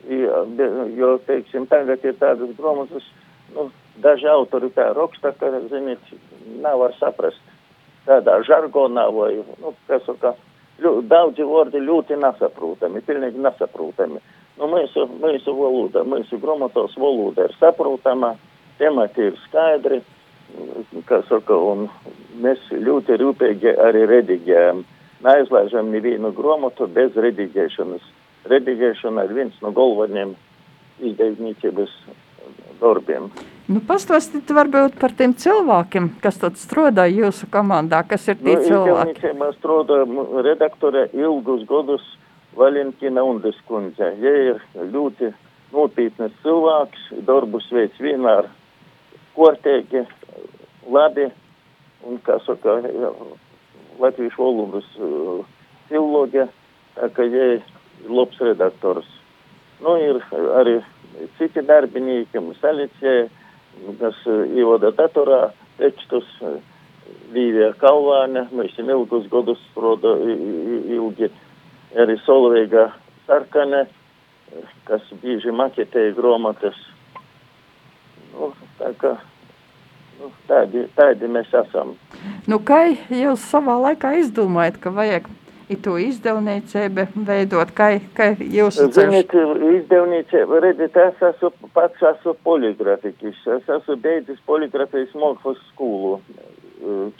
jo, 0.05 1.15
teiksim, 1.25 1.65
tagad 1.71 2.05
ir 2.05 2.17
tādas 2.21 2.53
grāmatas, 2.61 3.09
nu, 3.57 3.71
daži 4.05 4.29
autori 4.29 4.69
tā 4.77 4.91
raksta, 4.93 5.33
ka, 5.39 5.49
ziniet, 5.73 6.13
nav 6.61 6.85
var 6.85 6.99
saprast 7.01 7.48
tādā 8.09 8.39
žargonā 8.47 9.07
vai, 9.13 9.31
nu, 9.61 9.73
kas 9.87 10.03
saka, 10.07 10.33
ļu, 10.81 10.99
daudzi 11.09 11.45
vārdi 11.45 11.81
ļoti 11.85 12.17
nesaprotami, 12.19 13.03
pilnīgi 13.05 13.41
nesaprotami. 13.43 14.21
Nu, 14.59 14.67
mūsu, 14.67 15.05
mūsu 15.21 15.55
valoda, 15.55 16.03
mūsu 16.03 16.39
grāmatos 16.41 16.97
valoda 16.99 17.47
ir 17.47 17.55
saprotama, 17.59 18.33
temati 18.79 19.29
ir 19.29 19.37
skaidri, 19.45 20.01
kā 21.07 21.21
saka, 21.29 21.55
un 21.55 21.87
mēs 22.43 22.65
ļoti 22.73 23.19
rūpīgi 23.21 23.75
arī 23.85 24.05
redigējam. 24.09 24.83
Neaizlaižam 25.23 25.91
nevienu 25.91 26.31
grāmatu 26.35 26.87
bez 26.95 27.15
redigēšanas. 27.19 28.03
Redigēšana 28.49 29.27
ir 29.27 29.35
viens 29.35 29.57
no 29.63 29.73
galvenajiem 29.75 30.33
izdevniecības 31.11 31.95
darbiem. 32.79 33.27
Nu, 33.69 33.83
Pastāstiet 33.85 34.49
varbūt 34.49 34.95
par 34.97 35.11
tiem 35.13 35.35
cilvēkiem, 35.37 36.07
kas 36.23 36.39
tad 36.41 36.55
strādā 36.57 37.03
jūsu 37.05 37.45
komandā, 37.53 37.99
kas 38.01 38.23
ir 38.31 38.39
tie 38.39 38.55
nu, 38.55 38.63
cilvēki. 38.65 39.33
Mēs 39.37 39.59
strādājam 39.59 40.15
redaktore 40.41 41.03
ilgus 41.13 41.67
gadus 41.69 42.07
Valentīna 42.57 43.21
Undeskundze. 43.29 44.07
Viņa 44.17 44.31
ir 44.47 44.63
ļoti 44.89 45.29
nopietnas 45.75 46.33
cilvēks, 46.41 47.03
darbus 47.27 47.69
veids 47.69 48.01
vienmēr 48.01 48.49
kārtīgi, 49.37 50.01
labi, 50.89 51.27
un, 52.09 52.17
kā 52.25 52.39
saka, 52.47 52.79
latviešu 54.01 54.41
valodas 54.41 54.87
uh, 54.97 55.43
filoloģija, 55.91 56.47
tā 56.97 57.11
ka 57.13 57.27
viņa 57.27 57.51
ir 57.53 58.09
labs 58.09 58.41
redaktors. 58.49 59.13
Nu, 59.85 59.93
ir 60.01 60.23
arī 60.57 60.79
citi 61.37 61.61
darbinieki, 61.69 62.41
Salicie, 62.63 63.29
kas 63.99 64.19
uh, 64.27 64.43
ievada 64.55 64.91
datorā 64.95 65.49
tekstus, 65.79 66.27
Līvija 67.33 67.71
Kalvāne, 67.81 68.47
mēs 68.53 68.75
jau 68.77 68.85
ilgus 68.89 69.27
gadus 69.29 69.61
roda 69.77 70.15
ilgi, 70.25 71.29
arī 71.97 72.15
Solveiga 72.25 72.87
Sarkane, 73.27 73.83
kas 74.89 75.05
bieži 75.21 75.53
maketēja 75.53 76.15
grāmatas. 76.17 76.77
Nu, 78.33 78.51
tā 78.81 78.93
kā 79.01 79.15
Nu, 80.19 80.27
tādi, 80.49 80.81
tādi 80.97 81.29
mēs 81.31 81.51
esam. 81.55 81.93
Nu, 82.49 82.57
kā 82.59 82.81
jūs 82.91 83.43
savā 83.53 83.77
laikā 83.85 84.17
izdomājat, 84.19 84.79
ka 84.83 84.91
vajag 84.91 85.29
to 85.77 85.97
izdevniecību 86.01 87.05
veidot, 87.27 87.71
kā, 87.77 87.91
kā 88.17 88.31
jūs 88.39 88.79
Ziniet, 88.95 89.33
izdevniecība, 89.77 90.61
redziet, 90.65 90.97
es 90.97 91.21
esmu 91.29 91.51
pats 91.75 92.01
esmu 92.13 92.33
poligrafiķis, 92.47 93.43
es 93.57 93.69
esmu 93.77 93.97
beidzis 94.01 94.41
poligrafijas 94.49 95.13
mākslas 95.13 95.61
skolu, 95.69 96.17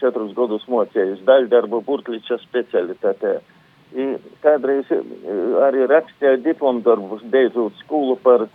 četrus 0.01 0.33
gadus 0.37 0.65
mocējis, 0.71 1.21
daļdarbu 1.27 1.83
burtliča 1.85 2.39
specialitātē. 2.47 3.37
Kādreiz 4.43 4.89
arī 5.65 5.85
rakstīju 5.89 6.41
diplomdarbus, 6.45 7.25
beidzot 7.29 7.77
skolu 7.83 8.17
par 8.23 8.47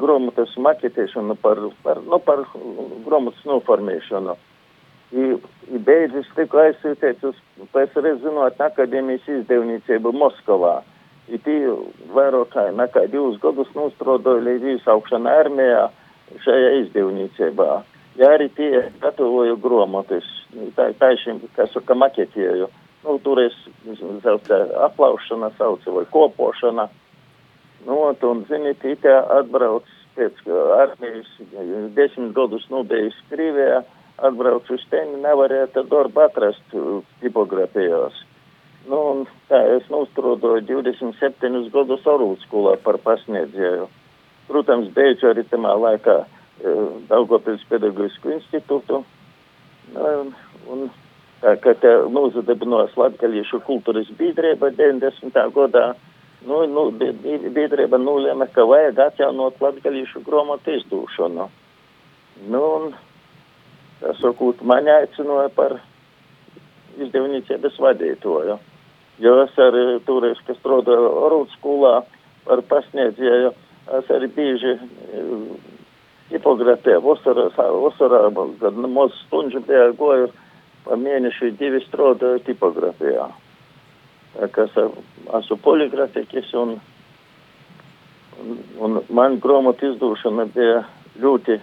grāmatas 0.00 0.52
maketēšanu, 0.62 1.34
par, 1.42 1.58
par, 1.82 2.02
nu, 2.06 2.18
par 2.22 2.44
grāmatas 3.06 3.42
noformēšanu. 3.48 4.36
I, 5.14 5.36
i 5.70 5.78
beidzis 5.86 6.26
tiku 6.34 6.58
aizsūtīts 6.64 7.26
uz 7.28 7.36
PSRS 7.74 8.22
zinātņu 8.24 8.64
akadēmijas 8.66 9.28
izdevniecību 9.40 10.12
Moskavā. 10.16 10.80
I 11.30 11.38
tī 11.42 11.58
vairāk 12.14 12.52
kā 12.54 12.68
nekā 12.74 13.06
divus 13.10 13.38
gadus 13.42 13.70
nostrodoju 13.74 14.44
līdz 14.46 14.72
izsaukšana 14.76 15.36
armijā 15.42 15.86
šajā 16.42 16.72
izdevniecībā. 16.82 17.70
Ja 18.16 18.32
arī 18.34 18.48
tie 18.56 18.86
gatavoju 19.02 19.58
grāmatas, 19.62 20.26
tā, 20.76 20.88
tā 20.98 21.12
šim, 21.20 21.42
kā 21.56 21.66
saka, 21.70 21.94
maketēju. 21.98 22.70
Nu, 23.04 23.18
tur 23.22 23.38
es 23.42 23.54
aplaušana, 24.88 25.52
saucu 25.58 25.98
vai 25.98 26.06
kopošana. 26.10 26.88
Nu, 27.86 27.98
un, 28.10 28.40
ziniet, 28.48 28.82
it 28.82 29.04
atbrauc 29.06 29.86
pēc 30.16 30.40
armijas 30.80 31.28
desmit 31.94 32.32
gadus 32.34 32.64
nobijis 32.72 33.18
Krievijā, 33.30 33.82
atbrauc 34.24 34.70
uz 34.72 34.84
teni, 34.90 35.20
nevarēja 35.24 35.68
tad 35.74 35.90
darbu 35.92 36.24
atrast 36.24 36.76
tipografijos. 37.20 38.22
Nu, 38.86 38.98
un 39.12 39.22
tā 39.50 39.58
es 39.74 39.86
nostrodoju 39.90 40.62
27 40.68 41.70
gadus 41.74 42.06
Orūtskulā 42.06 42.76
par 42.84 43.00
pasniedzēju. 43.02 43.88
Protams, 44.46 44.92
beidzu 44.94 45.32
arī 45.32 45.42
tamā 45.50 45.74
laikā 45.74 46.20
Daugopils 47.10 47.64
pedagoģisku 47.68 48.30
institūtu. 48.36 49.02
Un, 49.96 50.30
un 50.70 50.86
tā, 51.42 51.56
kad 51.62 51.82
nozadibinās 52.14 52.94
Latgaliešu 52.98 53.60
kultūras 53.66 54.08
biedrība 54.18 54.70
90. 54.78 55.36
gadā, 55.56 55.86
nu, 56.46 56.62
nu, 56.70 56.86
biedrība 56.94 58.00
nolēma, 58.00 58.48
ka 58.54 58.64
vajag 58.70 59.02
atjaunot 59.08 59.60
latgalīšu 59.62 60.22
grāmatu 60.26 60.78
izdūšanu. 60.78 61.50
Nu, 62.46 62.62
un, 62.62 62.88
tā 62.94 63.05
sakot, 64.20 64.62
mani 64.62 64.92
aicināja 64.92 65.52
par 65.56 65.78
izdevniecības 66.96 67.78
vadītoju. 67.82 68.58
Jo 69.24 69.36
es 69.44 69.54
arī 69.60 69.84
toreiz, 70.08 70.40
kas 70.46 70.58
strādāju 70.60 71.12
Orūtas 71.26 71.56
skolā 71.56 71.94
par 72.44 72.60
pasniedzēju, 72.68 73.54
es 74.00 74.12
arī 74.12 74.28
bieži 74.36 74.74
tipografēju 76.28 77.00
vasarā, 77.04 77.48
vasarā, 77.56 78.22
kad 78.60 78.84
maz 78.92 79.16
stundžu 79.24 79.62
bija 79.64 79.88
goju, 79.96 80.28
pa 80.84 81.00
mēnešu 81.00 81.54
divi 81.58 81.80
strādāju 81.86 82.44
tipografijā 82.46 83.30
kas 84.52 84.74
esmu 84.76 85.56
poligrafiķis 85.64 86.52
un, 86.60 86.74
un, 88.42 88.58
un 88.84 88.98
man 89.16 89.38
grāmatu 89.42 89.92
izdūšana 89.92 90.46
bija 90.54 90.82
ļoti, 91.22 91.56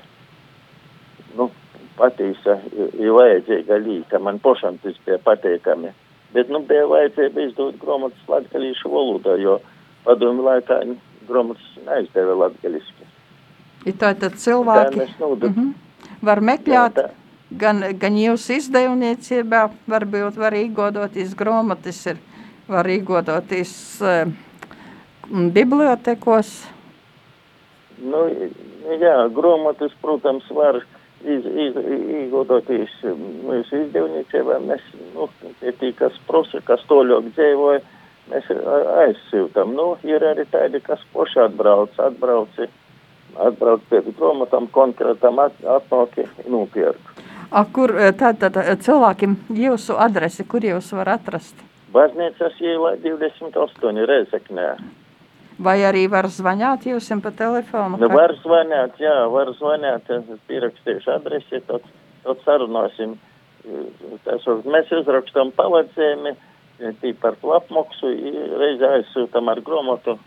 nu, 1.38 1.50
patīsa, 1.98 2.58
ir 2.74 3.14
vajadzīga 3.14 3.78
līta, 3.84 4.20
man 4.20 4.40
pašam 4.44 4.78
tas 4.84 4.98
bija 5.06 5.20
pateikami. 5.24 5.94
Bet, 6.34 6.50
nu, 6.50 6.64
bija 6.66 6.88
vajadzība 6.90 7.48
izdot 7.48 7.78
grāmatas 7.82 8.30
latgalīšu 8.30 8.90
valodā, 8.90 9.38
jo 9.42 9.60
padomu 10.06 10.46
laikā 10.48 10.80
grāmatas 11.28 11.68
neizdeva 11.86 12.36
latgaliski. 12.46 13.10
Ir 13.86 13.98
tā 14.00 14.14
tad 14.18 14.40
cilvēki 14.40 15.00
mm 15.20 15.54
-hmm. 15.54 15.74
var 16.22 16.42
meklēt, 16.42 16.98
jā, 16.98 17.10
gan, 17.52 17.84
gan 18.00 18.18
jūsu 18.18 18.58
izdevniecībā, 18.58 19.70
varbūt 19.88 20.38
var 20.38 20.54
īgodoties 20.54 21.36
grāmatas 21.36 22.06
ir 22.08 22.18
var 22.68 22.88
iegādāties 22.88 24.02
uh, 24.02 24.32
bibliotekos. 25.54 26.64
Nu, 28.04 28.26
jā, 29.00 29.16
grāmatas, 29.36 29.92
protams, 30.02 30.48
var 30.52 30.82
iz, 31.24 31.46
iz, 31.66 31.80
iegodoties 32.20 32.94
mūsu 33.08 33.84
izdevniecībā, 33.86 34.60
mēs, 34.68 34.86
nu, 35.16 35.28
tie, 35.62 35.92
kas 35.98 36.16
prosa, 36.28 36.62
kas 36.68 36.84
toļok 36.90 37.32
dzīvoja, 37.34 37.82
mēs 38.32 38.50
aizsiltam. 39.06 39.76
Nu, 39.78 39.94
ir 40.08 40.24
arī 40.28 40.46
tādi, 40.52 40.82
kas 40.84 41.04
poši 41.14 41.44
atbrauc, 41.48 41.98
atbrauci, 42.00 42.70
atbrauc 43.48 43.86
pēc 43.92 44.10
grāmatām 44.18 44.70
konkrētam 44.74 45.42
at, 45.44 45.60
atnāki 45.78 46.28
nopirkt. 46.48 47.24
A, 47.54 47.66
kur 47.70 47.94
tātad 48.18 48.58
cilvēkiem 48.82 49.38
jūsu 49.54 50.00
adresi, 50.02 50.46
kur 50.50 50.66
jūs 50.66 50.90
var 50.98 51.16
atrast? 51.20 51.60
Baznīcas 51.94 52.58
ielā 52.66 52.96
28 53.04 54.06
Rezeknē. 54.10 54.72
Vai 55.62 55.78
arī 55.86 56.08
var 56.10 56.26
zvanīt 56.34 56.88
jums 56.90 57.10
pa 57.22 57.32
telefonu? 57.32 58.00
Nu, 58.02 58.10
var 58.10 58.34
zvanīt, 58.42 58.98
jā, 59.02 59.16
var 59.30 59.52
zvanīt. 59.60 60.10
Es 60.10 60.42
pierakstīšu 60.50 61.12
adresi, 61.14 61.62
tad, 61.68 61.86
tad 62.24 62.42
sarunāsim. 62.46 63.18
Tas, 64.26 64.48
mēs 64.66 64.90
izrakstam 64.92 65.54
pavadzējumu, 65.56 66.34
tī 67.02 67.14
par 67.22 67.38
to 67.42 67.54
apmaksu, 67.56 68.10
reizē 68.60 68.98
aizsūtam 69.00 69.52
ar 69.52 69.62
gromatu. 69.62 70.18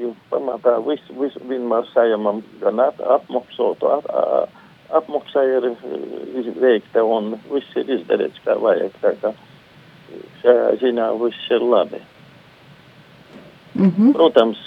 Jo 0.00 0.14
pamatā 0.30 0.78
visu, 0.86 1.14
visu 1.20 1.40
vienmēr 1.48 1.84
sajamam 1.92 2.40
gan 2.62 2.80
apmaksotu, 2.80 3.90
ap, 3.92 4.06
apmaksa 4.96 5.44
ir 5.44 5.68
izveikta 6.40 7.04
un 7.04 7.36
viss 7.50 7.76
ir 7.76 7.92
izdarīts 7.98 8.40
kā 8.46 8.56
vajag. 8.60 8.96
Tā 9.04 9.12
kā 9.20 9.34
šajā 10.40 10.72
ziņā 10.80 11.10
viss 11.20 11.52
ir 11.52 11.64
labi. 11.74 12.00
Mm 13.74 13.90
-hmm. 13.90 14.12
Protams, 14.12 14.58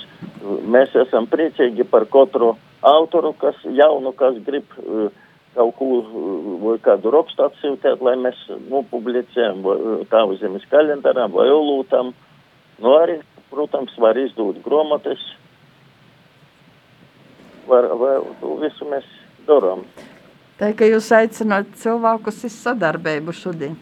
mēs 0.44 0.96
esam 0.96 1.28
priecīgi 1.28 1.84
par 1.84 2.06
katru 2.06 2.56
autoru, 2.82 3.34
kas 3.34 3.56
jaunu, 3.64 4.12
kas 4.12 4.36
grib 4.46 4.66
uh, 4.78 5.10
kaut 5.56 5.76
ko 5.80 5.86
vai 6.64 6.76
kādu 6.84 7.12
rakstu 7.14 7.46
atsūtīt, 7.48 8.02
lai 8.04 8.16
mēs 8.20 8.36
nopublicējam 8.70 9.64
tāvu 10.12 10.38
zemes 10.42 10.66
kalendārā 10.72 11.30
vai 11.32 11.48
olūtam. 11.50 12.14
Nu 12.84 12.98
arī, 13.00 13.22
protams, 13.50 13.96
var 13.98 14.18
izdot 14.20 14.60
gromates. 14.66 15.22
Var, 17.68 17.88
var, 17.98 18.22
to 18.42 18.58
visu 18.62 18.86
mēs 18.92 19.08
darām. 19.48 19.86
Tā 20.60 20.72
kā 20.78 20.88
jūs 20.88 21.08
aicināt 21.16 21.72
cilvēkus 21.82 22.44
uz 22.48 22.60
sadarbību 22.66 23.34
šodien. 23.36 23.76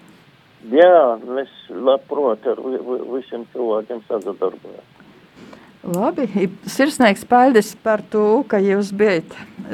Jā, 0.72 1.18
mēs 1.28 1.52
labprāt 1.70 2.46
ar 2.48 2.62
visiem 3.12 3.44
cilvēkiem 3.52 4.06
sadarbojamies. 4.08 4.93
Labi, 5.84 6.48
sirsnīgs 6.72 7.26
paldies 7.28 7.74
par 7.84 8.00
to, 8.08 8.46
ka 8.48 8.56
jūs 8.64 8.94
bijat 8.96 9.34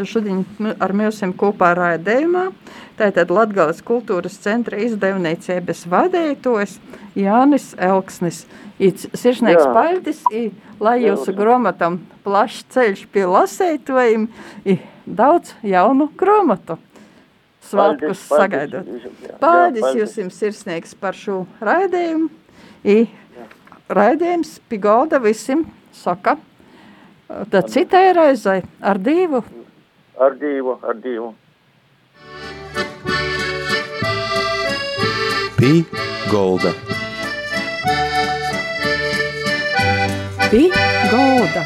šodien 0.10 0.42
ar 0.82 0.94
mums 0.98 1.20
kopā 1.38 1.76
raidījumā. 1.78 2.48
Tātad 2.98 3.30
Latgales 3.30 3.84
kultūras 3.86 4.40
centra 4.42 4.80
izdevniecības 4.82 5.86
vadītājs 5.92 6.80
Jānis 7.14 7.70
Elksnis. 7.78 8.42
Sirsnīgs 8.82 9.70
paldies, 9.70 10.26
lai 10.82 10.98
jūsu 11.06 11.38
grāmatam 11.38 12.02
plašs 12.26 12.66
ceļš 12.74 13.06
pie 13.14 13.30
lasētājiem, 13.30 14.28
daudz 15.06 15.54
jaunu 15.62 16.10
grāmatu 16.18 16.82
svētkus 17.70 18.26
sagaidot. 18.34 18.90
Paldies 19.38 20.18
jums 20.18 20.42
sirsnīgs 20.42 20.98
par 20.98 21.14
šo 21.14 21.44
raidījumu. 21.62 22.32
Raidījums 23.90 24.58
pie 24.70 24.78
galda 24.82 25.22
visiem 25.22 25.68
saka, 26.00 26.38
tad 27.52 27.70
citai 27.74 28.14
reizei 28.14 28.62
ar 28.82 28.98
divu. 28.98 29.44
Ar 30.20 30.36
divu, 30.40 30.80
ar 30.84 30.96
divu. 31.04 31.34
Pī 35.60 35.74
golda. 36.32 36.72
Pī 40.50 40.64
golda. 41.12 41.64